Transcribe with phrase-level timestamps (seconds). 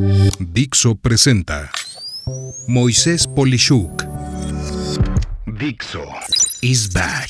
[0.00, 1.70] Dixo presenta
[2.66, 4.02] Moisés Polishuk.
[5.46, 6.04] Dixo
[6.62, 7.28] is back.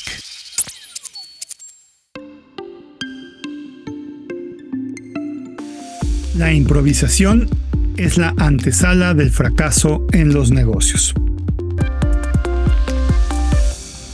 [6.36, 7.48] La improvisación
[7.96, 11.12] es la antesala del fracaso en los negocios.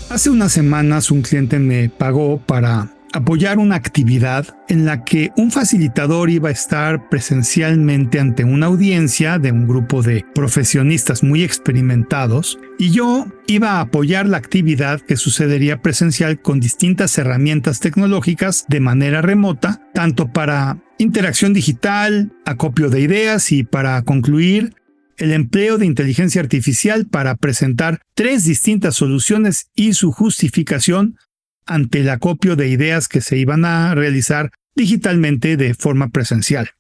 [0.09, 5.51] Hace unas semanas un cliente me pagó para apoyar una actividad en la que un
[5.51, 12.59] facilitador iba a estar presencialmente ante una audiencia de un grupo de profesionistas muy experimentados
[12.79, 18.81] y yo iba a apoyar la actividad que sucedería presencial con distintas herramientas tecnológicas de
[18.81, 24.75] manera remota, tanto para interacción digital, acopio de ideas y para concluir
[25.17, 31.17] el empleo de inteligencia artificial para presentar tres distintas soluciones y su justificación
[31.67, 36.71] ante el acopio de ideas que se iban a realizar digitalmente de forma presencial.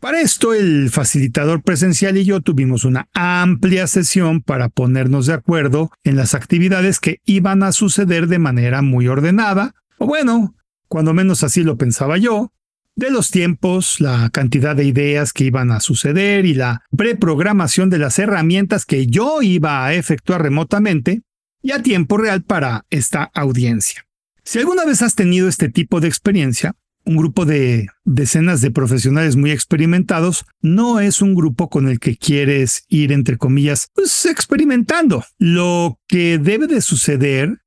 [0.00, 5.90] Para esto, el facilitador presencial y yo tuvimos una amplia sesión para ponernos de acuerdo
[6.04, 10.54] en las actividades que iban a suceder de manera muy ordenada, o bueno,
[10.88, 12.52] cuando menos así lo pensaba yo,
[12.96, 17.98] de los tiempos, la cantidad de ideas que iban a suceder y la preprogramación de
[17.98, 21.22] las herramientas que yo iba a efectuar remotamente
[21.64, 24.06] y a tiempo real para esta audiencia.
[24.44, 26.76] Si alguna vez has tenido este tipo de experiencia,
[27.06, 32.16] un grupo de decenas de profesionales muy experimentados no es un grupo con el que
[32.16, 35.24] quieres ir, entre comillas, pues experimentando.
[35.38, 37.62] Lo que debe de suceder,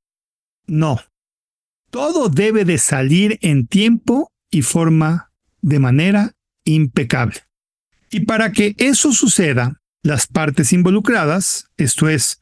[0.67, 1.01] no.
[1.89, 5.31] Todo debe de salir en tiempo y forma
[5.61, 6.33] de manera
[6.65, 7.41] impecable.
[8.11, 12.39] Y para que eso suceda, las partes involucradas, esto es,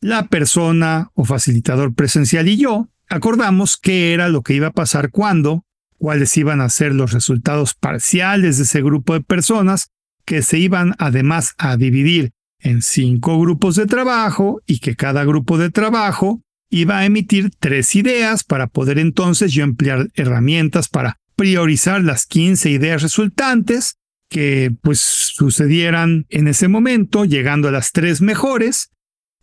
[0.00, 5.10] la persona o facilitador presencial y yo acordamos qué era lo que iba a pasar
[5.10, 5.64] cuando,
[5.98, 9.90] cuáles iban a ser los resultados parciales de ese grupo de personas,
[10.24, 15.58] que se iban además a dividir en cinco grupos de trabajo y que cada grupo
[15.58, 22.02] de trabajo iba a emitir tres ideas para poder entonces yo emplear herramientas para priorizar
[22.02, 23.96] las 15 ideas resultantes
[24.28, 28.90] que pues sucedieran en ese momento, llegando a las tres mejores,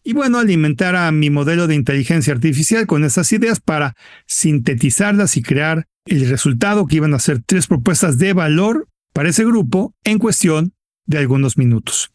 [0.07, 3.93] y bueno, alimentar a mi modelo de inteligencia artificial con esas ideas para
[4.25, 9.43] sintetizarlas y crear el resultado que iban a ser tres propuestas de valor para ese
[9.43, 10.71] grupo en cuestión
[11.07, 12.13] de algunos minutos.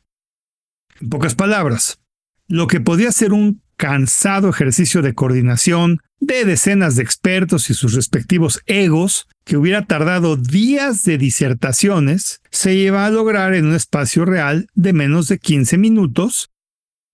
[1.03, 2.01] En pocas palabras,
[2.49, 7.93] lo que podía ser un cansado ejercicio de coordinación de decenas de expertos y sus
[7.93, 14.25] respectivos egos, que hubiera tardado días de disertaciones, se iba a lograr en un espacio
[14.25, 16.52] real de menos de 15 minutos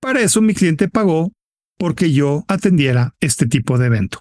[0.00, 1.32] para eso mi cliente pagó
[1.78, 4.20] porque yo atendiera este tipo de evento.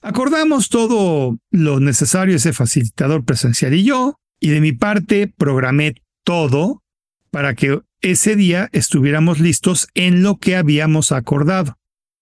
[0.00, 6.82] Acordamos todo lo necesario ese facilitador presencial y yo, y de mi parte programé todo
[7.30, 11.78] para que ese día estuviéramos listos en lo que habíamos acordado.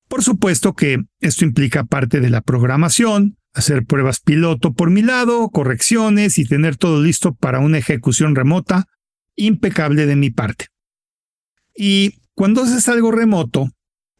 [0.08, 5.48] Por supuesto que esto implica parte de la programación, hacer pruebas piloto por mi lado,
[5.48, 8.86] correcciones y tener todo listo para una ejecución remota
[9.36, 10.66] impecable de mi parte.
[11.74, 13.68] Y cuando haces algo remoto,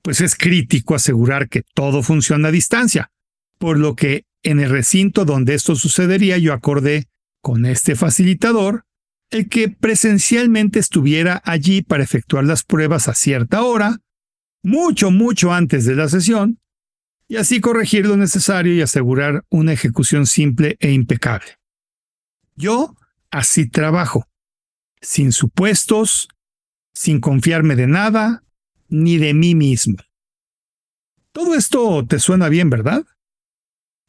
[0.02, 3.10] pues es crítico asegurar que todo funciona a distancia,
[3.56, 7.06] por lo que en el recinto donde esto sucedería yo acordé
[7.40, 8.84] con este facilitador
[9.30, 14.00] el que presencialmente estuviera allí para efectuar las pruebas a cierta hora,
[14.62, 16.60] mucho, mucho antes de la sesión,
[17.26, 21.56] y así corregir lo necesario y asegurar una ejecución simple e impecable.
[22.54, 22.94] Yo
[23.30, 24.26] así trabajo,
[25.00, 26.28] sin supuestos,
[26.92, 28.42] sin confiarme de nada
[28.88, 29.96] ni de mí mismo.
[31.32, 33.04] Todo esto te suena bien, ¿verdad?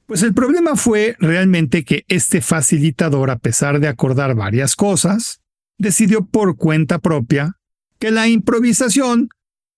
[0.08, 5.42] Pues el problema fue realmente que este facilitador, a pesar de acordar varias cosas,
[5.78, 7.58] decidió por cuenta propia
[8.00, 9.30] que la improvisación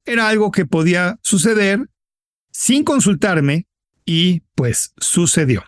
[0.05, 1.89] era algo que podía suceder
[2.51, 3.67] sin consultarme
[4.05, 5.63] y pues sucedió.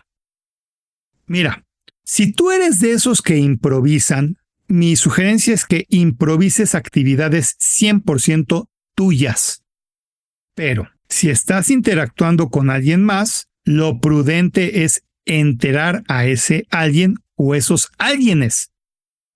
[1.26, 1.64] Mira,
[2.04, 4.38] si tú eres de esos que improvisan,
[4.68, 9.62] mi sugerencia es que improvises actividades 100% tuyas.
[10.54, 17.54] Pero si estás interactuando con alguien más, lo prudente es enterar a ese alguien o
[17.54, 18.70] esos alguienes,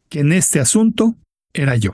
[0.08, 1.16] que en este asunto
[1.52, 1.92] era yo.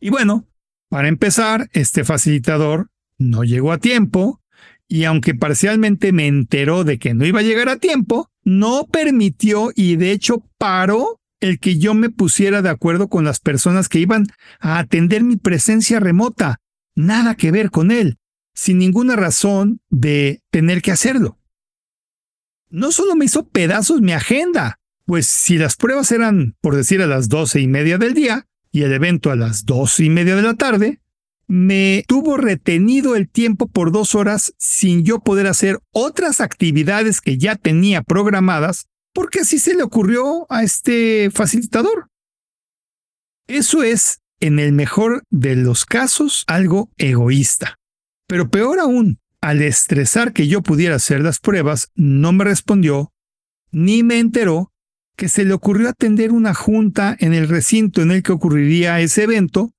[0.00, 0.46] Y bueno,
[0.88, 4.42] para empezar, este facilitador no llegó a tiempo
[4.88, 9.70] y aunque parcialmente me enteró de que no iba a llegar a tiempo, no permitió
[9.74, 13.98] y de hecho paró el que yo me pusiera de acuerdo con las personas que
[13.98, 14.26] iban
[14.60, 16.60] a atender mi presencia remota.
[16.94, 18.18] Nada que ver con él,
[18.54, 21.38] sin ninguna razón de tener que hacerlo.
[22.70, 27.08] No solo me hizo pedazos mi agenda, Pues si las pruebas eran, por decir, a
[27.08, 30.42] las doce y media del día y el evento a las doce y media de
[30.42, 31.00] la tarde,
[31.48, 37.36] me tuvo retenido el tiempo por dos horas sin yo poder hacer otras actividades que
[37.36, 42.08] ya tenía programadas porque así se le ocurrió a este facilitador.
[43.46, 47.78] Eso es, en el mejor de los casos, algo egoísta.
[48.26, 53.12] Pero peor aún, al estresar que yo pudiera hacer las pruebas, no me respondió
[53.72, 54.72] ni me enteró
[55.16, 59.24] que se le ocurrió atender una junta en el recinto en el que ocurriría ese
[59.24, 59.72] evento,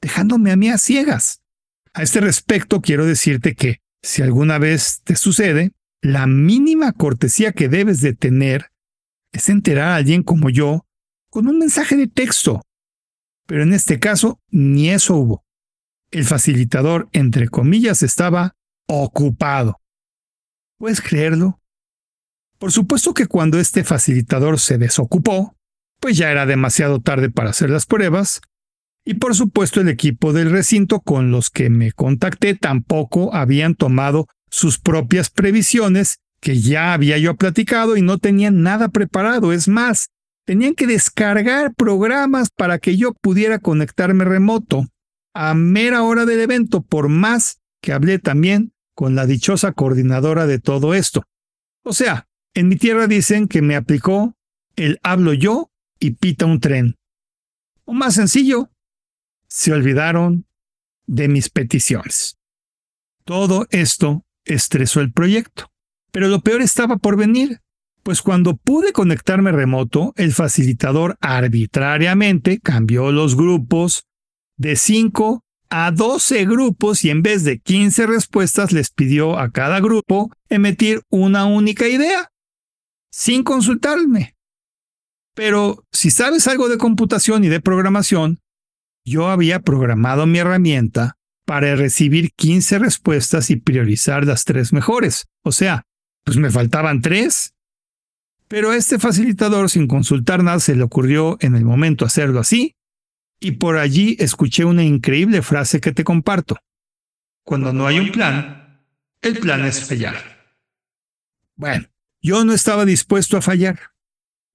[0.00, 1.40] dejándome a mí a ciegas.
[1.92, 5.72] A este respecto quiero decirte que, si alguna vez te sucede,
[6.02, 8.70] la mínima cortesía que debes de tener
[9.34, 10.86] es enterar a alguien como yo
[11.28, 12.62] con un mensaje de texto.
[13.46, 15.44] Pero en este caso, ni eso hubo.
[16.10, 18.54] El facilitador, entre comillas, estaba
[18.86, 19.80] ocupado.
[20.78, 21.60] ¿Puedes creerlo?
[22.58, 25.56] Por supuesto que cuando este facilitador se desocupó,
[26.00, 28.40] pues ya era demasiado tarde para hacer las pruebas,
[29.04, 34.28] y por supuesto el equipo del recinto con los que me contacté tampoco habían tomado
[34.48, 39.54] sus propias previsiones que ya había yo platicado y no tenían nada preparado.
[39.54, 40.10] Es más,
[40.44, 44.86] tenían que descargar programas para que yo pudiera conectarme remoto
[45.32, 50.58] a mera hora del evento, por más que hablé también con la dichosa coordinadora de
[50.58, 51.22] todo esto.
[51.82, 54.36] O sea, en mi tierra dicen que me aplicó
[54.76, 56.96] el hablo yo y pita un tren.
[57.86, 58.70] O más sencillo,
[59.48, 60.46] se olvidaron
[61.06, 62.36] de mis peticiones.
[63.24, 65.70] Todo esto estresó el proyecto.
[66.14, 67.58] Pero lo peor estaba por venir,
[68.04, 74.06] pues cuando pude conectarme remoto, el facilitador arbitrariamente cambió los grupos
[74.56, 79.80] de 5 a 12 grupos y en vez de 15 respuestas les pidió a cada
[79.80, 82.28] grupo emitir una única idea,
[83.10, 84.36] sin consultarme.
[85.34, 88.38] Pero si sabes algo de computación y de programación,
[89.04, 95.26] yo había programado mi herramienta para recibir 15 respuestas y priorizar las tres mejores.
[95.42, 95.82] O sea,
[96.24, 97.54] pues me faltaban tres.
[98.48, 102.76] Pero a este facilitador, sin consultar nada, se le ocurrió en el momento hacerlo así,
[103.40, 106.56] y por allí escuché una increíble frase que te comparto.
[107.44, 108.82] Cuando no hay un plan,
[109.22, 110.16] el plan es fallar.
[111.56, 111.86] Bueno,
[112.22, 113.78] yo no estaba dispuesto a fallar.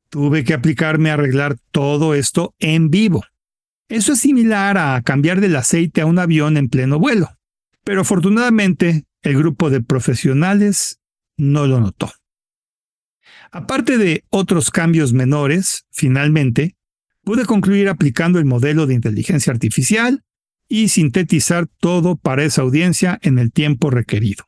[0.09, 3.23] Tuve que aplicarme a arreglar todo esto en vivo.
[3.89, 7.37] Eso es similar a cambiar del aceite a un avión en pleno vuelo.
[7.83, 10.98] Pero afortunadamente, el grupo de profesionales
[11.39, 12.11] no lo notó.
[13.51, 16.75] Aparte de otros cambios menores, finalmente,
[17.23, 20.23] pude concluir aplicando el modelo de inteligencia artificial
[20.67, 24.45] y sintetizar todo para esa audiencia en el tiempo requerido.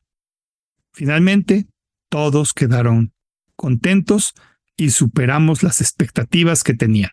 [0.93, 1.67] Finalmente,
[2.09, 3.13] todos quedaron
[3.55, 4.33] contentos
[4.75, 7.11] y superamos las expectativas que tenían.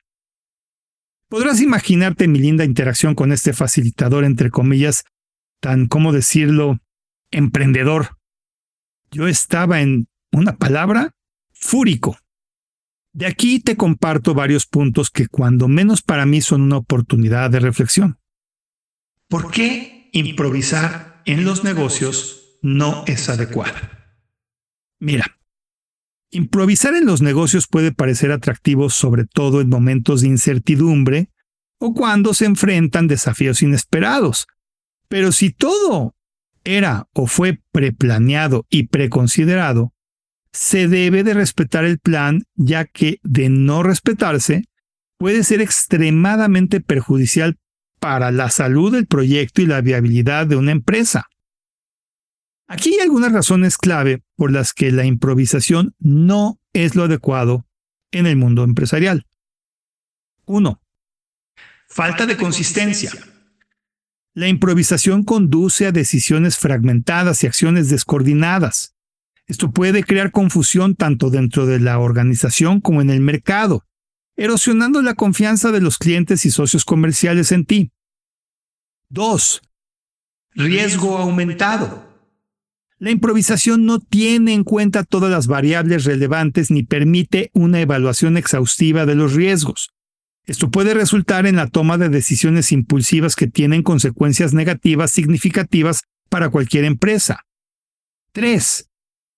[1.29, 5.05] Podrás imaginarte mi linda interacción con este facilitador, entre comillas,
[5.61, 6.79] tan, ¿cómo decirlo?,
[7.31, 8.18] emprendedor,
[9.11, 11.15] yo estaba en una palabra
[11.53, 12.19] fúrico.
[13.13, 17.61] De aquí te comparto varios puntos que cuando menos para mí son una oportunidad de
[17.61, 18.19] reflexión.
[19.29, 23.77] ¿Por qué improvisar en los negocios no es adecuado?
[25.01, 25.39] Mira,
[26.31, 31.31] improvisar en los negocios puede parecer atractivo sobre todo en momentos de incertidumbre
[31.79, 34.47] o cuando se enfrentan desafíos inesperados.
[35.09, 36.15] Pero si todo
[36.77, 39.95] era o fue preplaneado y preconsiderado,
[40.53, 44.65] se debe de respetar el plan, ya que de no respetarse
[45.19, 47.59] puede ser extremadamente perjudicial
[48.01, 51.27] para la salud del proyecto y la viabilidad de una empresa.
[52.67, 57.67] Aquí hay algunas razones clave por las que la improvisación no es lo adecuado
[58.13, 59.27] en el mundo empresarial.
[60.45, 60.81] 1.
[61.89, 63.11] Falta de consistencia.
[64.39, 68.95] La improvisación conduce a decisiones fragmentadas y acciones descoordinadas.
[69.49, 73.85] Esto puede crear confusión tanto dentro de la organización como en el mercado,
[74.37, 77.91] erosionando la confianza de los clientes y socios comerciales en ti.
[79.09, 79.61] 2.
[80.55, 82.07] Riesgo aumentado.
[83.01, 89.05] La improvisación no tiene en cuenta todas las variables relevantes ni permite una evaluación exhaustiva
[89.05, 89.91] de los riesgos.
[90.49, 96.49] Esto puede resultar en la toma de decisiones impulsivas que tienen consecuencias negativas significativas para
[96.49, 97.45] cualquier empresa.
[98.33, 98.89] 3.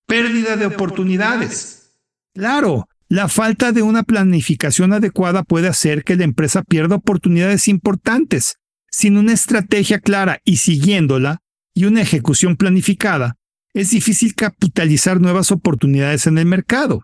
[0.06, 1.96] Pérdida de oportunidades.
[2.32, 8.54] Claro, la falta de una planificación adecuada puede hacer que la empresa pierda oportunidades importantes.
[8.88, 11.38] Sin una estrategia clara y siguiéndola,
[11.74, 13.36] y una ejecución planificada,
[13.74, 17.02] es difícil capitalizar nuevas oportunidades en el mercado.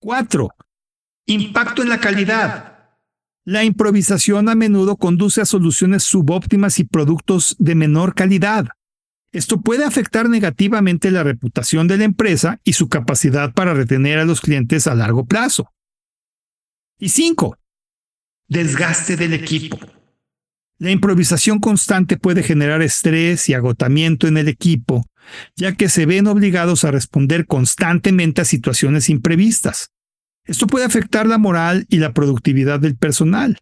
[0.00, 0.48] 4
[1.26, 2.79] Impacto en la calidad.
[3.44, 8.68] La improvisación a menudo conduce a soluciones subóptimas y productos de menor calidad.
[9.32, 14.24] Esto puede afectar negativamente la reputación de la empresa y su capacidad para retener a
[14.24, 15.72] los clientes a largo plazo.
[16.98, 17.56] Y 5.
[18.48, 19.78] Desgaste del equipo.
[20.78, 25.06] La improvisación constante puede generar estrés y agotamiento en el equipo,
[25.54, 29.92] ya que se ven obligados a responder constantemente a situaciones imprevistas.
[30.44, 33.58] Esto puede afectar la moral y la productividad del personal.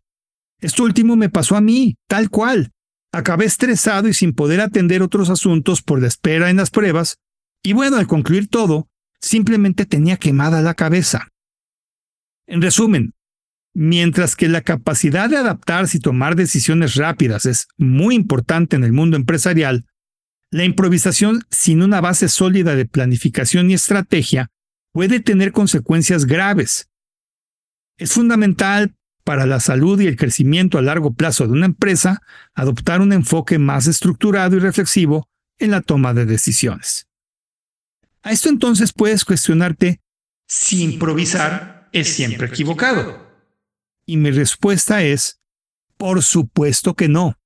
[0.60, 2.72] Esto último me pasó a mí, tal cual.
[3.12, 7.16] Acabé estresado y sin poder atender otros asuntos por la espera en las pruebas,
[7.62, 8.88] y bueno, al concluir todo,
[9.20, 11.28] simplemente tenía quemada la cabeza.
[12.46, 13.14] En resumen,
[13.74, 18.92] mientras que la capacidad de adaptarse y tomar decisiones rápidas es muy importante en el
[18.92, 19.86] mundo empresarial,
[20.50, 24.50] la improvisación sin una base sólida de planificación y estrategia
[24.92, 26.88] puede tener consecuencias graves.
[27.96, 32.22] Es fundamental para la salud y el crecimiento a largo plazo de una empresa
[32.54, 35.28] adoptar un enfoque más estructurado y reflexivo
[35.58, 37.08] en la toma de decisiones.
[38.22, 40.00] A esto entonces puedes cuestionarte
[40.46, 43.28] si improvisar es siempre equivocado.
[44.06, 45.40] Y mi respuesta es,
[45.98, 47.38] por supuesto que no.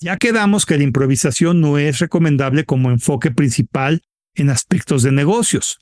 [0.00, 4.02] Ya quedamos que la improvisación no es recomendable como enfoque principal
[4.34, 5.80] en aspectos de negocios.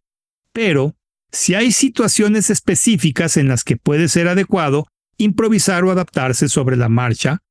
[0.56, 0.96] Pero,
[1.30, 4.86] si hay situaciones específicas en las que puede ser adecuado
[5.18, 7.42] improvisar o adaptarse sobre la marcha,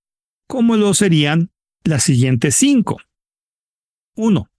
[0.48, 1.52] como lo serían
[1.84, 3.00] las siguientes cinco.
[4.16, 4.50] 1.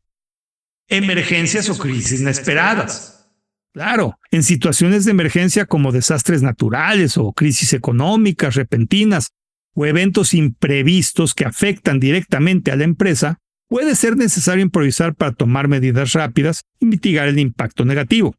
[0.87, 3.29] Emergencias o crisis inesperadas.
[3.73, 9.33] Claro, en situaciones de emergencia como desastres naturales o crisis económicas repentinas
[9.75, 15.69] o eventos imprevistos que afectan directamente a la empresa, puede ser necesario improvisar para tomar
[15.69, 18.35] medidas rápidas y mitigar el impacto negativo.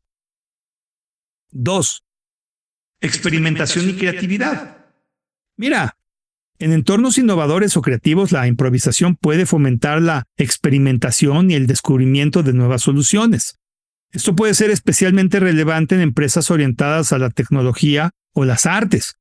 [1.52, 2.04] 2.
[3.02, 4.86] Experimentación y creatividad.
[5.56, 5.98] Mira,
[6.60, 12.54] en entornos innovadores o creativos la improvisación puede fomentar la experimentación y el descubrimiento de
[12.54, 13.60] nuevas soluciones.
[14.12, 19.18] Esto puede ser especialmente relevante en empresas orientadas a la tecnología o las artes,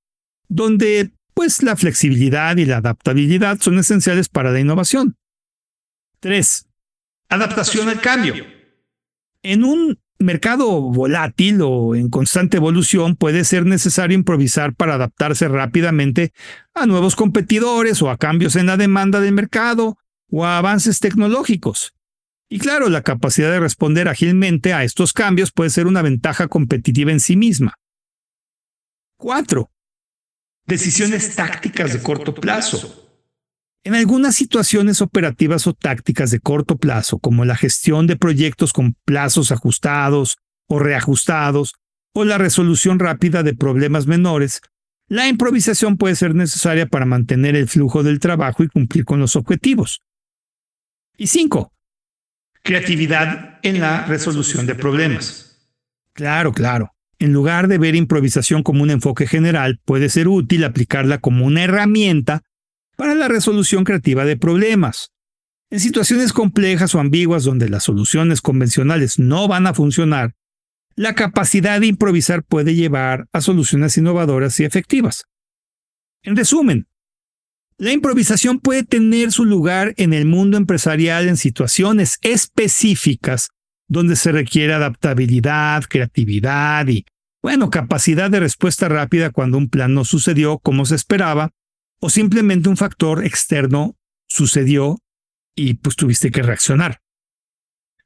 [0.48, 5.16] donde pues la flexibilidad y la adaptabilidad son esenciales para la innovación.
[6.26, 6.66] 3.
[7.28, 8.34] Adaptación al cambio.
[9.44, 16.32] En un mercado volátil o en constante evolución puede ser necesario improvisar para adaptarse rápidamente
[16.74, 21.94] a nuevos competidores o a cambios en la demanda del mercado o a avances tecnológicos.
[22.48, 27.12] Y claro, la capacidad de responder ágilmente a estos cambios puede ser una ventaja competitiva
[27.12, 27.74] en sí misma.
[29.18, 29.70] 4.
[30.64, 33.05] Decisiones tácticas de corto plazo.
[33.86, 38.94] En algunas situaciones operativas o tácticas de corto plazo, como la gestión de proyectos con
[39.04, 41.76] plazos ajustados o reajustados,
[42.12, 44.60] o la resolución rápida de problemas menores,
[45.06, 49.36] la improvisación puede ser necesaria para mantener el flujo del trabajo y cumplir con los
[49.36, 50.00] objetivos.
[51.16, 51.72] Y 5.
[52.64, 55.60] Creatividad en la resolución de problemas.
[56.12, 56.90] Claro, claro.
[57.20, 61.62] En lugar de ver improvisación como un enfoque general, puede ser útil aplicarla como una
[61.62, 62.42] herramienta
[62.96, 65.12] para la resolución creativa de problemas.
[65.70, 70.34] En situaciones complejas o ambiguas donde las soluciones convencionales no van a funcionar,
[70.94, 75.24] la capacidad de improvisar puede llevar a soluciones innovadoras y efectivas.
[76.22, 76.88] En resumen,
[77.78, 83.50] la improvisación puede tener su lugar en el mundo empresarial en situaciones específicas
[83.88, 87.04] donde se requiere adaptabilidad, creatividad y,
[87.42, 91.50] bueno, capacidad de respuesta rápida cuando un plan no sucedió como se esperaba
[92.00, 93.96] o simplemente un factor externo
[94.28, 94.98] sucedió
[95.54, 97.00] y pues tuviste que reaccionar.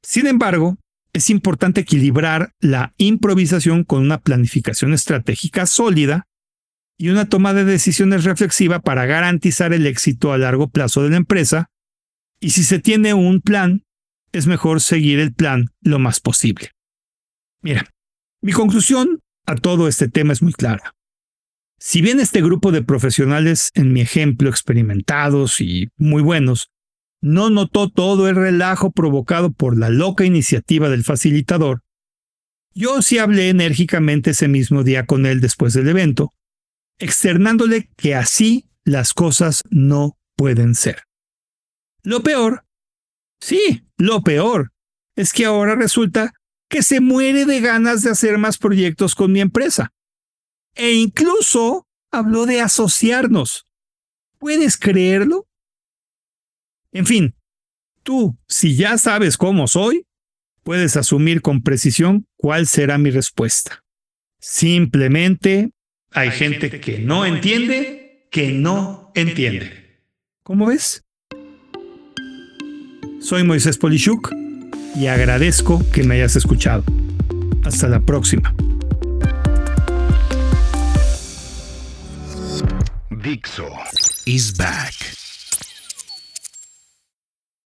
[0.02, 0.78] Sin embargo,
[1.12, 6.26] es importante equilibrar la improvisación con una planificación estratégica sólida
[6.96, 11.16] y una toma de decisiones reflexiva para garantizar el éxito a largo plazo de la
[11.16, 11.70] empresa.
[12.40, 13.84] Y si se tiene un plan,
[14.32, 16.70] es mejor seguir el plan lo más posible.
[17.62, 17.90] Mira,
[18.42, 20.94] mi conclusión a todo este tema es muy clara.
[21.82, 26.70] Si bien este grupo de profesionales, en mi ejemplo, experimentados y muy buenos,
[27.22, 31.82] no notó todo el relajo provocado por la loca iniciativa del facilitador,
[32.74, 36.34] yo sí hablé enérgicamente ese mismo día con él después del evento,
[36.98, 41.04] externándole que así las cosas no pueden ser.
[42.02, 42.66] Lo peor,
[43.40, 44.70] sí, lo peor,
[45.16, 46.34] es que ahora resulta
[46.68, 49.92] que se muere de ganas de hacer más proyectos con mi empresa
[50.80, 53.66] e incluso habló de asociarnos.
[54.38, 55.46] ¿Puedes creerlo?
[56.90, 57.34] En fin,
[58.02, 60.06] tú, si ya sabes cómo soy,
[60.62, 63.84] puedes asumir con precisión cuál será mi respuesta.
[64.40, 65.70] Simplemente
[66.12, 69.66] hay, gente, que, no entiende, que no entiende.
[69.66, 70.00] entiende.
[70.42, 71.04] ¿Cómo ves?
[73.20, 74.32] Soy Moisés Polishuk
[74.96, 76.84] y agradezco que me hayas escuchado.
[77.64, 78.54] Hasta la próxima.
[83.22, 83.68] Dixo
[84.24, 85.19] is back.